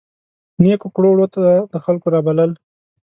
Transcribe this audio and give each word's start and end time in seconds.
نیکو 0.63 0.87
کړو 0.95 1.09
وړو 1.11 1.27
ته 1.33 1.41
د 1.73 1.75
خلکو 1.85 2.07
رابلل. 2.15 2.51